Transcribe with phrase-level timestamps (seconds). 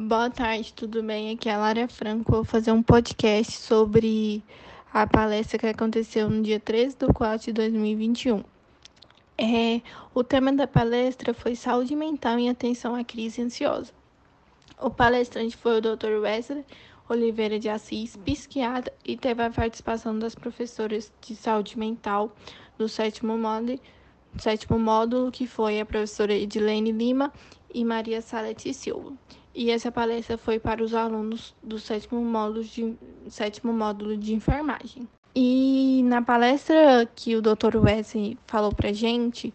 [0.00, 1.32] Boa tarde, tudo bem?
[1.32, 2.30] Aqui é a Lara Franco.
[2.30, 4.44] Vou fazer um podcast sobre
[4.94, 8.44] a palestra que aconteceu no dia 13 de 4 de 2021.
[9.36, 9.80] É,
[10.14, 13.92] o tema da palestra foi saúde mental em atenção à crise ansiosa.
[14.80, 16.20] O palestrante foi o Dr.
[16.20, 16.64] Wesley
[17.08, 22.32] Oliveira de Assis, psiquiatra, e teve a participação das professoras de saúde mental
[22.78, 23.80] do sétimo módulo,
[24.38, 27.32] sétimo módulo que foi a professora Edilene Lima
[27.72, 29.12] e Maria Salete Silva.
[29.54, 32.96] E essa palestra foi para os alunos do sétimo módulo de,
[33.28, 35.08] sétimo módulo de enfermagem.
[35.34, 37.76] E na palestra que o Dr.
[37.76, 39.52] Wesley falou para gente,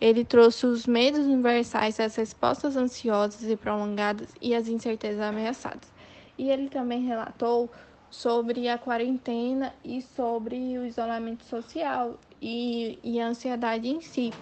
[0.00, 5.92] ele trouxe os medos universais, as respostas ansiosas e prolongadas e as incertezas ameaçadas.
[6.38, 7.70] E ele também relatou
[8.10, 14.32] sobre a quarentena e sobre o isolamento social e, e a ansiedade em si.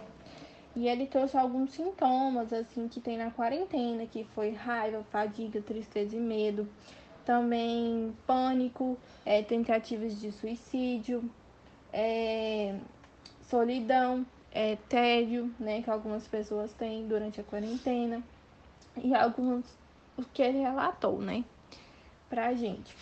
[0.76, 6.16] E ele trouxe alguns sintomas assim que tem na quarentena, que foi raiva, fadiga, tristeza
[6.16, 6.68] e medo.
[7.24, 11.24] Também pânico, é, tentativas de suicídio,
[11.92, 12.76] é,
[13.42, 18.22] solidão, é, tédio, né, que algumas pessoas têm durante a quarentena.
[19.02, 19.64] E alguns
[20.16, 21.44] o que ele relatou, né,
[22.28, 22.96] pra gente.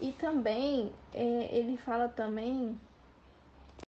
[0.00, 2.78] E também é, ele fala também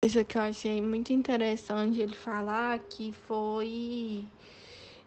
[0.03, 4.25] coisa que eu achei muito interessante ele falar que foi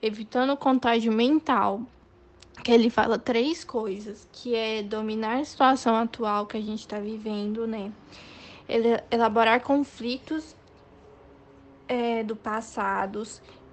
[0.01, 1.83] evitando o contágio mental.
[2.65, 6.99] Que ele fala três coisas, que é dominar a situação atual que a gente está
[6.99, 7.93] vivendo, né?
[8.67, 10.57] Ele, elaborar conflitos
[11.87, 13.23] é, do passado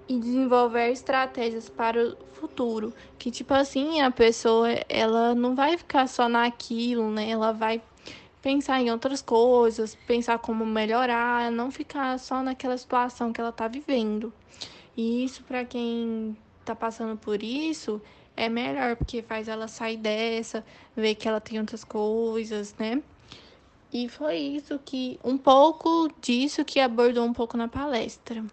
[0.09, 2.93] e desenvolver estratégias para o futuro.
[3.17, 7.29] Que tipo assim, a pessoa ela não vai ficar só naquilo, né?
[7.29, 7.81] Ela vai
[8.43, 13.69] pensar em outras coisas, pensar como melhorar, não ficar só naquela situação que ela está
[13.69, 14.33] vivendo.
[14.97, 18.01] E isso para quem está passando por isso
[18.35, 23.01] é melhor, porque faz ela sair dessa, ver que ela tem outras coisas, né?
[23.93, 28.43] E foi isso que um pouco disso que abordou um pouco na palestra.